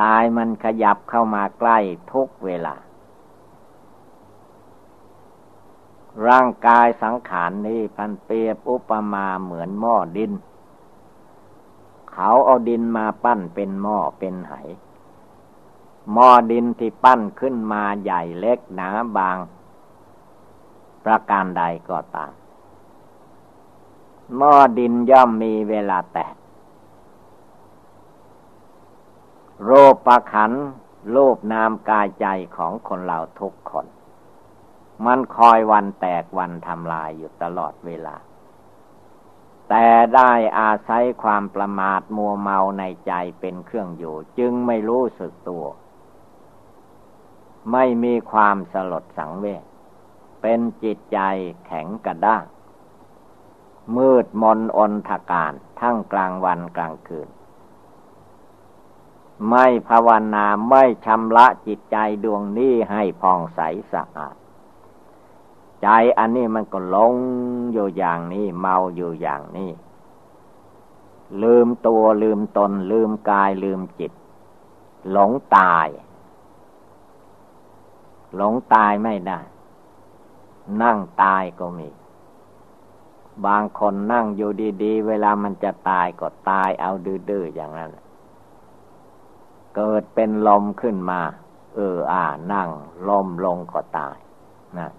[0.00, 1.78] ตายมันขยับเข้ามาใกล้
[2.12, 2.76] ทุกเวลา
[6.28, 10.32] ร่างกายสังขารนนี้พันเปรียบอุปมาเหมือนหม้อดิน
[12.12, 14.54] เขาเอาดินมาปั้นเป็นหม้อเป็นไห
[16.12, 19.38] หม้อดินที่ปั้นขึ้นมาใหญ่เล็กหนาบาง
[21.04, 22.32] ประการใดก็ตาม
[24.36, 26.34] หม้อดินย่อมมีเวลาแตก
[29.64, 30.52] โรปประขัน
[31.14, 33.86] รูปนามกายใจของคนเราทุกคน
[35.06, 38.16] มันคอยวันแตกวันทำลายอยู่ตลอดเวลา
[39.68, 45.64] แต่ได้อาศัยความประมาทมัวเมาในใจเป็นเครื่องอยู่ จึงไม่รู้สึกตัว
[47.72, 49.64] ไม่มีความสลดสังเวช
[50.42, 51.18] เป็นจิตใจ
[51.66, 52.44] แข็งกระด้าง
[53.96, 57.28] มืดมนอนทการ ทั้งกลางวันกลางคืน
[59.48, 63.60] ไม่ภาวนาไม่ชำระจิตใจดวงนี้ให้ผ่องใส
[63.92, 64.36] สะอาด
[65.82, 67.14] ใจอันนี้มันก็หลง
[67.72, 69.70] อยู่อย่างนี้เมาอยู่อย่างนี้
[71.42, 74.12] ลืมตัวลืมตน ลืมกายลืมจิต
[75.10, 75.88] หลงตาย
[78.36, 79.40] หลงตายไม่ได้
[80.82, 81.88] นั่งตายก็มี
[83.46, 84.50] บางคนนั่งอยู่
[84.82, 87.90] ดี ๆ เวลามันจะตายก็ตายเอาดื้อๆอย่างนั้น
[89.76, 91.20] เกิดเป็นลมขึ้นมา
[91.74, 92.68] เอออ่านั่ง
[93.08, 94.16] ลมลงก็ตาย
[94.78, 94.90] นะ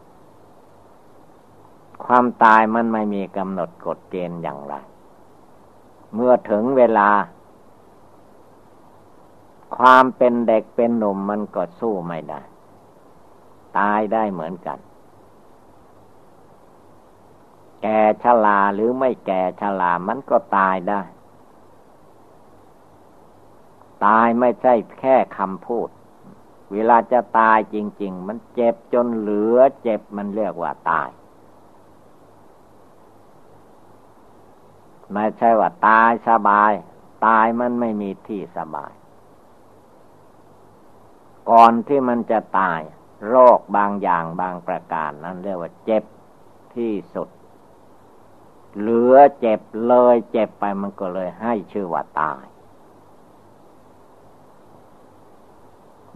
[2.06, 4.74] ความตายมันไม่มีกำหนดกฎเกณฑ์อย่างไร
[6.13, 7.10] เมื่อถึงเวลา
[9.78, 12.41] ความเป็นเด็กเป็นหนุ่มมันก็สู้ไม่ได้
[13.78, 14.78] ตายได้เหมือนกัน
[17.88, 21.02] แก่ชราหรือไม่แก่ชรามันก็ตายได้
[24.06, 25.89] ตายไม่ใช่แค่คำพูด
[26.71, 31.10] เวลาจะตายจริง ๆ มันเจ็บจนเหลือเจ็บมันเรียกว่าตาย
[35.12, 36.71] ไม่ใช่ว่าตายสบาย
[37.26, 38.93] ตายมันไม่มีที่สบาย
[41.50, 42.82] ก่อนที่มันจะตาย
[43.28, 46.04] โรคบางอย่างบางประการนั้นเรียกว่าเจ็บ
[46.76, 47.30] ที่สุด
[48.79, 52.43] เหลือเจ็บเลยเจ็บไปมันก็เลยให้ชื่อว่าตาย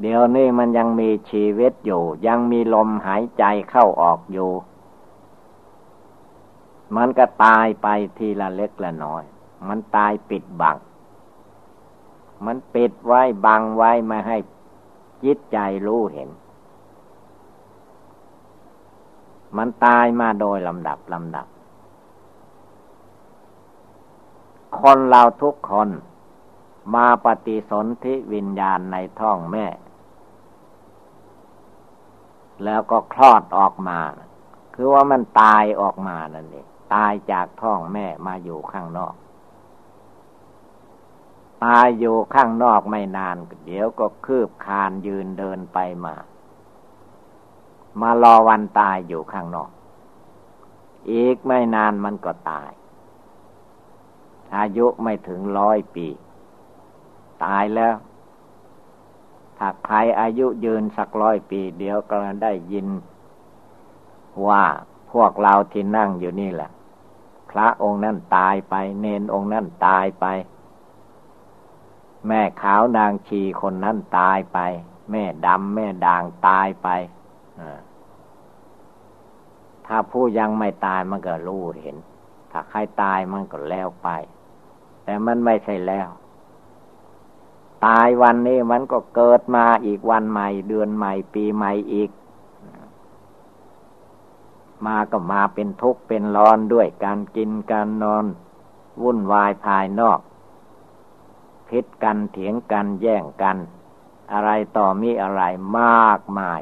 [0.02, 4.52] เดี๋ยวนี้มันยังมีชีวิตอยู่ ยังมีลมหายใจเข้าออกอยู่
[6.96, 9.24] มันก็ตายไปทีละเล็กละน้อย
[9.68, 10.78] มันตายปิดบัง
[12.46, 14.38] มันปิดไว้บังไว้ไม่ให้
[15.24, 16.30] จิตใจรู้เห็น
[19.58, 21.48] มันตายมาโดยลำดับลำดับ
[24.80, 25.90] คนเราทุกคน
[26.96, 29.66] มาปฏิสนธิวิญญาณในท้องแม่
[32.64, 34.00] แล้วก็คลอดออกมา
[34.74, 39.14] คือว่ามันตายออกมานั่นเองตายจากท้องแม่มาอยู่ข้างนอก
[41.66, 46.16] ตายอยู่ข้างนอกไม่นาน เดี๋ยวก็คืบคานยืนเดินไปมา
[48.02, 49.70] มารอวันตายอยู่ข้างนอก
[51.12, 52.70] อีกไม่นานมันก็ตาย
[54.58, 56.08] อายุไม่ถึงร้อยปี
[57.44, 57.96] ตายแล้ว
[59.58, 62.88] ถ้าใครอายุยืนสักร้อยปี เดี๋ยวก็ได้ยิน
[64.48, 64.64] ว่า
[65.12, 66.72] พวกเราที่นั่งอยู่นี่แหละ
[67.52, 70.26] พระองค์นั้นตายไป เนนองค์นั้นตายไป
[72.28, 74.60] แม่ขาวนางชีคนนั้นตายไป
[75.12, 76.88] แม่ดำแม่ด่างตายไป
[79.86, 81.98] ถ้าผู้ยังไม่ตายมันก็รู้เห็น
[82.52, 84.10] ถ้าใครตายมันก็แล้วไป
[85.10, 86.08] แต่มันไม่ใช่แล้ว
[87.86, 92.10] ตายวันนี้มันก็เกิดมาอีกวันใหม่ เดือนใหม่ ปีใหม่อีก
[94.86, 98.26] มาก็มาเป็นทุกข์เป็นร้อนด้วยการกินการนอน
[99.02, 100.20] วุ่นวายภายนอก
[101.68, 103.58] พิษกันเถียงกันแย่งกัน
[104.32, 105.42] อะไรต่อมีอะไร
[105.80, 106.62] มากมาย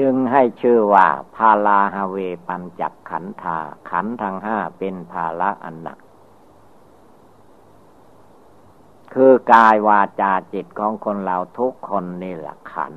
[0.00, 2.16] จึงให้ชื่อว่าพาลาฮาเว
[2.48, 3.58] ปัญจักขันธา
[3.90, 5.98] ขันทั้งห้าเป็นภาละอันหนัก
[9.12, 12.92] คือกายวาจาจิตของคนเราทุกคนนี่แหละขัน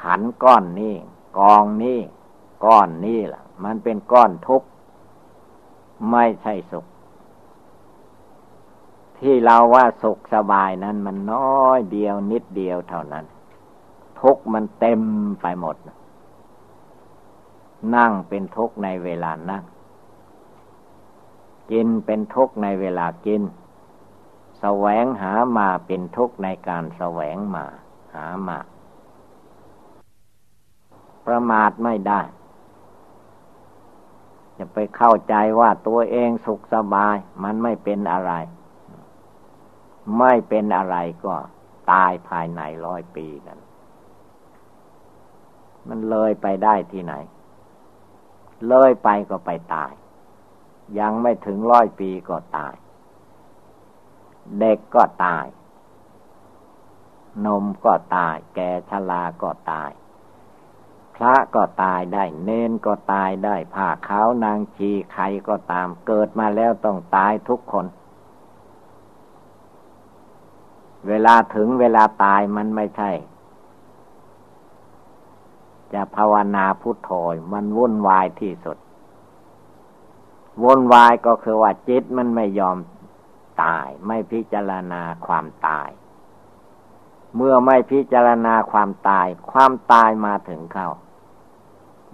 [0.00, 0.94] ขันก้อนนี้
[1.38, 2.00] กองนี้
[2.64, 4.68] ก้อนนี้ล่ะ มันเป็นก้อนทุกข์
[6.10, 6.86] ไม่ใช่สุข
[9.18, 13.26] ที่เราว่าสุขสบายนั้นมันน้อยเดียวนิดเดียวเท่านั้น
[14.20, 15.00] ทุกมันเต็ม
[15.42, 15.76] ไปหมด
[17.96, 19.64] นั่งเป็นทุกในเวลานั่ง
[21.70, 23.42] กินเป็นทุกในเวลากิน
[24.60, 27.64] แสวงหามาเป็นทุกในการแสวงมา
[28.14, 28.58] หามา
[31.26, 32.20] ประมาทไม่ได้
[34.58, 38.32] จะไปเข้าใจว่าตัวเองสุขสบาย มันไม่เป็นอะไร
[40.18, 41.34] ไม่เป็นอะไรก็
[41.90, 43.60] ตายภายในร้อยปีนั้น
[45.88, 47.14] มันเลยไปได้ที่ไหน
[48.68, 49.92] เลยไปก็ไปตาย
[50.98, 52.74] ยังไม่ถึงร้อยปีก็ตาย
[54.58, 55.46] เด็กก็ตาย
[57.46, 59.90] นมก็ตาย แก่ชราก็ตาย
[61.14, 67.86] พระก็ตายได้ เนนก็ตายได้ผ้าขาวนางชีใครก็ตาม เกิดมาแล้วต้องตายทุกคน
[71.08, 73.10] เวลาถึงเวลาตายมันไม่ใช่
[75.92, 77.10] จะภาวนาพุทโธ
[77.52, 78.78] มันวุ่นวายที่สุด
[80.62, 82.76] วุ่นวายก็คือว่าจิตมันไม่ยอม
[83.62, 85.88] ตาย ไม่พิจารณาความตาย
[87.36, 90.90] เมื่อไม่พิจารณาความตาย ความตายมาถึงเข้า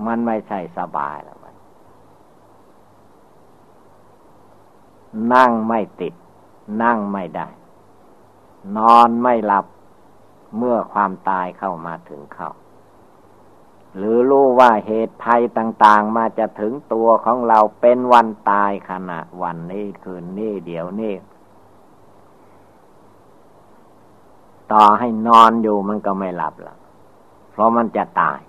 [0.07, 1.55] มันไม่ใช่สบายแล้วมัน
[5.35, 6.15] นั่งไม่ติด
[6.83, 7.49] นั่งไม่ได้
[8.77, 9.67] นอนไม่หลับ
[10.59, 12.51] เมื่อความตายเข้ามาถึงเข้า
[13.97, 21.15] หรือรู้ว่าเหตุภัยต่างๆ มาจะถึงตัวของเราเป็นวันตายขณะวันนี้คืนนี้เดี๋ยวนี้
[24.73, 26.77] ต่อให้นอนอยู่มันก็ไม่หลับละ
[27.51, 28.41] เพราะมันจะตาย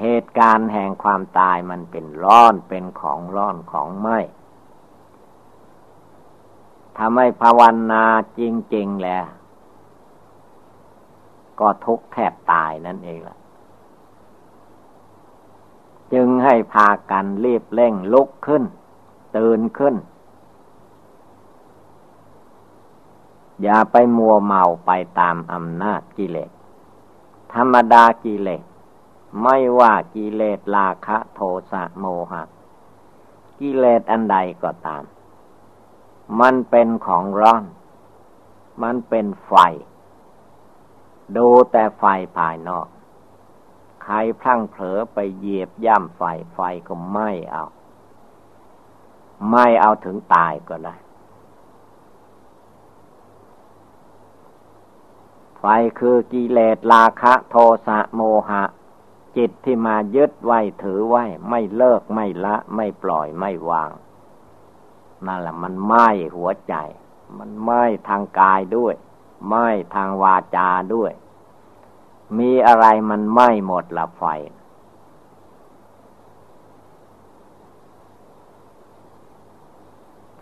[0.00, 4.08] เหตุการณ์แห่งความตายมันเป็นร้อนเป็นของร้อนของไหม
[6.98, 7.60] ทำให้ภาว
[7.92, 8.04] นา
[8.38, 8.40] จ
[8.74, 9.24] ริง ๆ แล้ว
[11.60, 13.36] ก็ทุกแทบตายนั่นเองล่ะ
[16.12, 18.64] จึงให้พากันรีบเร่งลุกขึ้น
[19.36, 19.94] ตื่นขึ้น
[23.62, 26.50] อย่าไปมัวเมาไปตามอำนาจกิเลส
[27.54, 28.64] ธรรมดากิเลส
[29.42, 32.42] ไม่ว่ากิเลสราคะโทสะโมหะ
[33.60, 35.04] กิเลสอันใดก็ตาม
[36.40, 37.64] มันเป็นของร้อน
[38.82, 39.52] มันเป็นไฟ
[41.36, 42.04] ดูแต่ไฟ
[42.36, 42.86] ภายนอก
[44.12, 46.22] รพลั้งเผลอไปเหยียบย่ำไฟ
[46.54, 47.64] ไฟก็ไม่เอา
[49.50, 50.96] ไม่เอาถึงตายก็ได้
[55.58, 55.64] ไฟ
[55.98, 58.64] คือกิเลสราคะโทสะโมหะ
[59.36, 63.90] จิตที่มายึดไว้ถือไว้ ไม่เลิกไม่ละ ไม่ปล่อยไม่วาง
[65.26, 66.74] นั่นแหละมันไหม้หัวใจ
[67.38, 68.94] มันไหม้ทางกายด้วย
[69.48, 71.12] ไหม้ทางวาจาด้วย
[72.38, 74.24] มีอะไรมันไหม้หมดละไฟ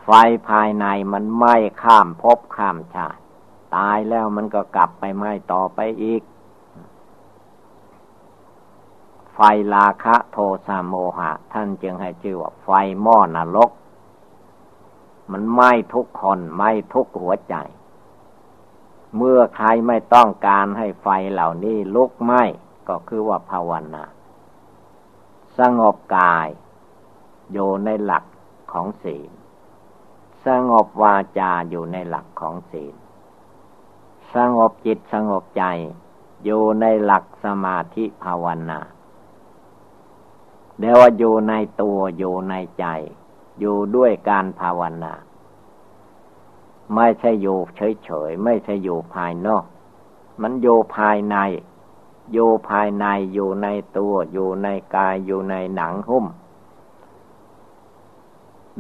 [0.05, 0.11] ไฟ
[0.49, 3.21] ภายในมันไหม้ข้ามภพข้ามชาติ
[3.77, 6.23] ตายแล้วมันก็กลับไปไหม้ต่อไปอีก
[9.35, 9.39] ไฟ
[9.75, 12.69] ลาคะโทสะโมหะ ท่านจึงให้ชื่อว่า ไฟ
[13.03, 13.71] หม้อนรก
[15.33, 17.55] มันไหม้ทุกคนไหม้ทุกหัวใจ
[19.17, 22.43] เมื่อใครไม่ต้องการให้ไฟเหล่านี้ลุกไหม้
[22.89, 24.05] ก็คือว่าภาวนา
[25.59, 26.49] สงบกาย
[27.53, 28.25] อยู่ในหลัก
[28.73, 29.31] ของศีล
[30.47, 32.95] สงบวาจาอยู่ในหลักของศีล
[34.35, 35.65] สงบจิตสงบใจ
[36.45, 38.81] อยู่ในหลักสมาธิภาวนา
[40.79, 42.87] เดี๋ยวว่าอยู่ในตัวอยู่ในใจ
[43.61, 45.13] อยู่ด้วยการภาวนา
[46.95, 49.65] ไม่ใช่อยู่เฉยๆ ไม่ใช่อยู่ภายนอก
[50.43, 51.37] มันอยู่ภายใน
[52.33, 56.27] อยู่ภายในอยู่ในตัว อยู่ในกายอยู่ในหนังหุ้ม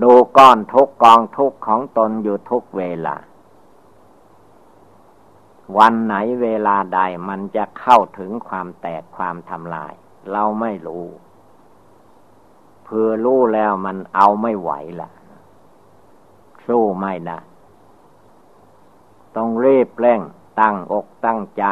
[0.03, 3.17] ดูก้อนทุกกองทุกของตนอยู่ทุกเวลา
[5.79, 9.93] วันไหนเวลาใดมันจะเข้าถึงความแตกความทำลาย
[10.33, 11.07] เราไม่รู้
[12.85, 15.11] เพื่อรู้แล้วมันเอาไม่ไหวละ
[16.67, 17.39] สู้ไม่ได้
[19.37, 20.21] ต้องรีบเร่ง
[20.61, 21.65] ตั้งอกตั้งใจ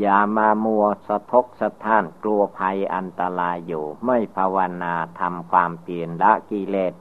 [0.00, 6.94] อย่ามามัวสะทกสะท้านกลัวภัยอันตรายอยู่ ไม่ภาวนาทำความเปลี่ยนละกิเลส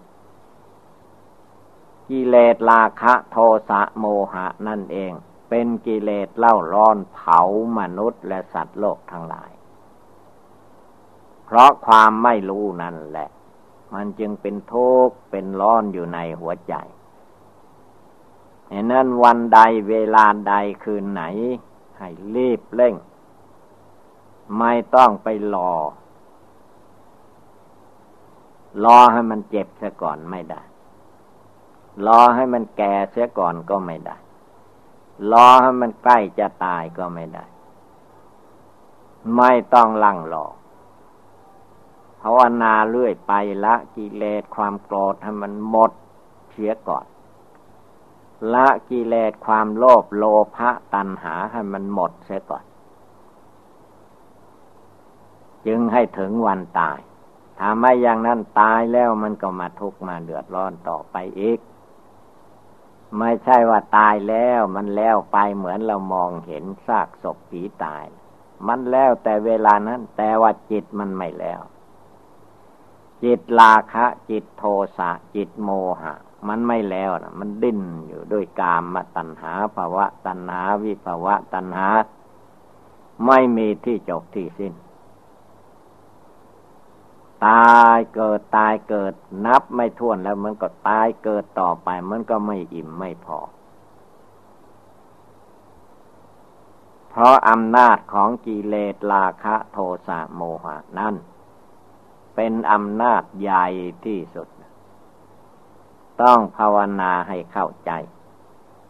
[2.10, 3.38] กิเลสราคะโท
[3.70, 5.12] สะโมหะนั่นเอง
[5.50, 7.40] เป็นกิเลสเล่าร้อนเผา
[7.78, 9.52] มนุษย์และสัตว์โลกทั้งหลาย
[11.46, 13.30] เพราะความไม่รู้นั่นแหละ
[13.94, 16.76] มันจึงเป็นทุกข์เป็นร้อนอยู่ในหัวใจ
[18.91, 19.59] นั้นวันใด
[19.89, 20.53] เวลาใด
[20.84, 21.24] คืนไหน
[21.97, 22.95] ให้รีบเร่ง
[24.59, 25.72] ไม่ต้องไปรอ
[28.84, 30.61] รอให้มันเจ็บซะก่อนไม่ได้
[32.05, 34.16] รอให้มันแก่เสียก่อนก็ไม่ได้
[35.32, 37.45] รอให้มันใกล้จะตายก็ไม่ได้
[39.36, 40.45] ไม่ต้องลังรอ
[42.22, 43.34] ภาวนาเรื่อยไป
[43.66, 45.91] ละกิเลสความโกรธให้มันหมด
[46.51, 47.05] เสียก่อน
[48.54, 50.24] ละกิเลสความโลภโล
[50.56, 52.66] ภะตัณหาให้มันหมดเสียก่อน
[55.66, 57.00] จึงให้ถึงวันตาย
[57.60, 61.60] ถ้าไม่อย่างนั้นตายแล้วมันก็มาทุกข์มาเดือดร้อนต่อไปอีก
[63.20, 68.06] ไม่ใช่ว่าตายแล้วมันแล้วไปเหมือนเรามองเห็นซากศพผีตาย
[68.68, 71.62] มันแล้วแต่เวลานั้น แต่ว่าจิตมันไม่แล้ว
[73.24, 74.64] จิตราคะ จิตโท
[74.98, 75.70] สะจิตโม
[76.02, 76.16] หะ
[76.48, 81.88] มันไม่แล้วนะมันดิ้นอยู่ด้วยกามมาตัณหาภาวะตัณหาวิภาวะตัณหา
[83.26, 84.74] ไม่มีที่จบที่สิ้น
[87.46, 89.14] ตายเกิดตายเกิด
[89.46, 93.40] นับไม่ถ้วนแล้วมันก็ตายเกิดต่อไป มันก็ไม่อิ่มไม่พอ
[97.10, 99.78] เพราะอำนาจของกิเลสราคะโท
[100.08, 101.16] สะโมหะนั่น
[102.36, 103.68] เป็นอำนาจใหญ่
[104.06, 104.48] ที่สุด
[106.22, 107.91] ต้องภาวนาให้เข้าใจ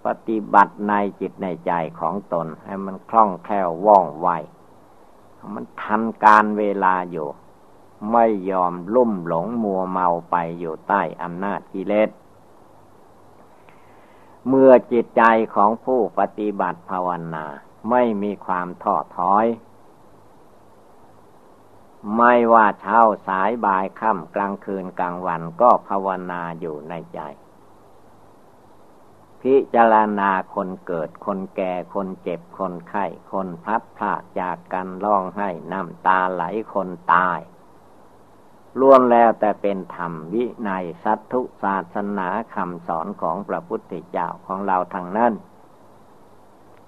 [0.05, 4.29] ปฏิบัติในจิตในใจของตน ให้มันคล่องแคล่วว่องไว
[5.53, 7.27] มันทันการเวลาอยู่
[8.11, 12.09] ไม่ยอมลุ่มหลงมัวเมาไปอยู่ใต้อำนาจกิเลส
[14.47, 15.23] เมื่อจิตใจ
[15.55, 17.45] ของผู้ปฏิบัติภาวนา
[17.89, 19.45] ไม่มีความท้อถอย
[22.13, 27.19] ไม่ว่าเช้าสายบ่ายค่ำกลางคืนกลางวันก็ภาวนาอยู่ในใจ
[29.41, 36.43] พิจารณาคนเกิดคนแก่คนเจ็บคนไข้ คนพัดพลาดจากกันร้องให้น้ำตาไหล
[36.73, 37.39] คนตาย
[38.79, 40.71] ล้วนแล้วแต่เป็นธรรมวิใน
[41.03, 45.33] สัตถุศาสนาคำสอนของพระพุทธเจ้าของเราทางนั้น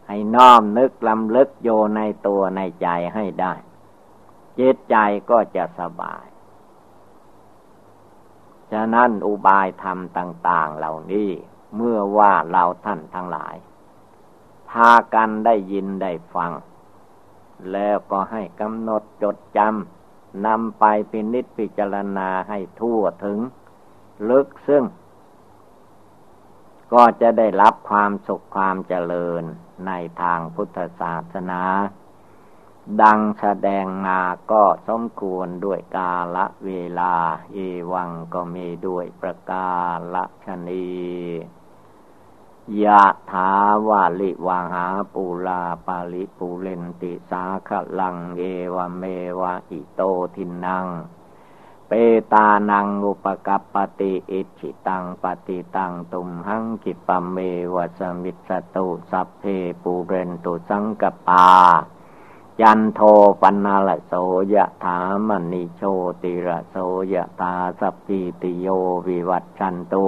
[0.08, 3.54] ให้น้อมนึกลำลึกโยในตัวในใจให้ได้
[4.60, 4.96] จิตใจ
[5.30, 6.26] ก็จะสบาย
[8.72, 11.30] ฉะนั้นอุบายธรรมต่าง ๆ เหล่านี้
[11.76, 13.56] เมื่อว่าเราท่านทั้งหลาย
[14.70, 16.52] พากันได้ยินได้ฟัง
[17.72, 23.40] แล้วก็ให้กำหนดจดจำนำไปพินิจพิจารณาให้ทั่วถึง
[24.30, 24.84] ลึกซึ่ง
[26.94, 29.44] ก็จะได้รับความสุขความเจริญ
[29.88, 29.92] ใน
[30.22, 31.62] ทางพุทธศาสนา
[33.02, 34.20] ดังแสดงมา
[34.52, 37.14] ก็สมควรด้วยกาละเวลา
[37.54, 37.58] เอ
[37.92, 39.70] วังก็มีด้วยประกา
[40.14, 40.88] ละชนี
[42.84, 43.52] ยะถา
[43.88, 48.44] วาลิวาหาปูราปะริปูเรนติสาคะรัง เอ
[48.76, 49.04] วะเม
[49.40, 50.02] วะอิโต
[50.36, 50.86] ทินนัง
[51.88, 51.92] เป
[52.34, 57.38] ตานังอุปะกัปปะติอิจฉิตังปัตถิตังตุมหัง ขิปปะเม
[57.76, 59.44] วะ สะมิชฌะตุสัพเพ
[59.84, 61.48] ปูเรนตุสังกัปปา
[62.62, 63.02] จันโท
[63.42, 64.14] ปัณณะระโส
[64.54, 65.82] ยะถา มะณิโช
[66.24, 66.76] ติระโส
[67.14, 68.68] ยะถาสัพพีติโย
[69.08, 70.06] วิวัชชันตุ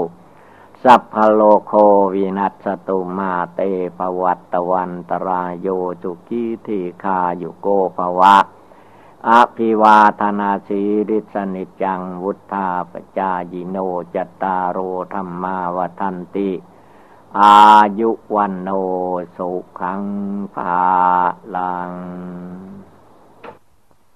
[0.84, 1.74] สัพพโลโค
[2.14, 3.60] วินัสตุมาเต
[3.98, 5.68] ปวัตตวันตรายโย
[6.04, 8.38] จุกีทีคาอยู่โกภวะ
[9.30, 13.78] อภิวาธนาสีริสนิจังวุธาปจายิโน
[14.16, 14.78] จตารโร
[15.14, 16.52] ธรรมาวทันติ
[17.38, 17.62] อา
[18.00, 18.70] ยุวันโน
[19.38, 19.50] สุ
[19.80, 20.04] ขัง
[20.56, 20.80] ภา
[21.56, 21.92] ลัง